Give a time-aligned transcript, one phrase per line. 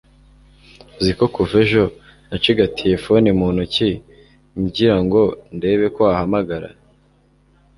[0.99, 1.83] uziko kuva ejo
[2.29, 3.89] nacigatiye phone muntoki
[4.61, 5.21] ngira ngo
[5.57, 6.69] ndebe ko wahamagara